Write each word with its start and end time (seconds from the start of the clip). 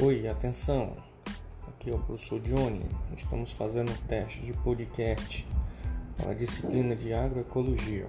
Oi, 0.00 0.28
atenção! 0.28 0.92
Aqui 1.66 1.90
é 1.90 1.92
o 1.92 1.98
professor 1.98 2.38
Johnny. 2.42 2.86
Estamos 3.16 3.50
fazendo 3.50 3.90
um 3.90 3.96
teste 4.06 4.38
de 4.42 4.52
podcast 4.52 5.44
para 6.16 6.30
a 6.30 6.34
disciplina 6.34 6.94
de 6.94 7.12
agroecologia. 7.12 8.06